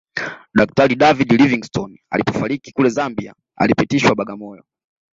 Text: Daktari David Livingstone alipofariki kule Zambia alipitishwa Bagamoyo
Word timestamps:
Daktari 0.53 0.95
David 0.95 1.31
Livingstone 1.31 1.99
alipofariki 2.09 2.71
kule 2.71 2.89
Zambia 2.89 3.33
alipitishwa 3.57 4.15
Bagamoyo 4.15 4.63